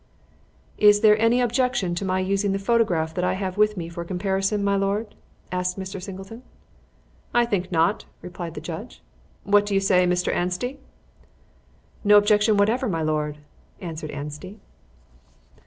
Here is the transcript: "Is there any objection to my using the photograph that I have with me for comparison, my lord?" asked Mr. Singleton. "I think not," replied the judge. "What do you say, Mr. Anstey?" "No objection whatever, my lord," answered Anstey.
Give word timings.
"Is 0.79 1.01
there 1.01 1.15
any 1.21 1.41
objection 1.41 1.93
to 1.93 2.03
my 2.05 2.19
using 2.19 2.53
the 2.53 2.57
photograph 2.57 3.13
that 3.13 3.23
I 3.23 3.33
have 3.35 3.55
with 3.55 3.77
me 3.77 3.87
for 3.87 4.03
comparison, 4.03 4.63
my 4.63 4.75
lord?" 4.75 5.13
asked 5.51 5.77
Mr. 5.77 6.01
Singleton. 6.01 6.41
"I 7.35 7.45
think 7.45 7.71
not," 7.71 8.05
replied 8.23 8.55
the 8.55 8.61
judge. 8.65 9.03
"What 9.43 9.63
do 9.67 9.75
you 9.75 9.79
say, 9.79 10.07
Mr. 10.07 10.33
Anstey?" 10.33 10.79
"No 12.03 12.17
objection 12.17 12.57
whatever, 12.57 12.89
my 12.89 13.03
lord," 13.03 13.37
answered 13.79 14.09
Anstey. 14.09 14.59